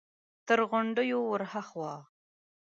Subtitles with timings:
[0.47, 1.93] تر غونډيو ور هاخوا!